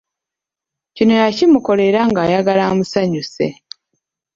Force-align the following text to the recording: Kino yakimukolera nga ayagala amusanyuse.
Kino 0.95 1.13
yakimukolera 1.21 1.99
nga 2.09 2.19
ayagala 2.25 2.61
amusanyuse. 2.71 3.45